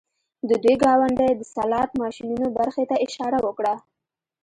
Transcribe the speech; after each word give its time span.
د 0.49 0.51
دوی 0.63 0.75
ګاونډۍ 0.83 1.31
د 1.35 1.41
سلاټ 1.53 1.89
ماشینونو 2.01 2.47
برخې 2.57 2.83
ته 2.89 2.95
اشاره 3.05 3.39
وکړه 3.47 3.73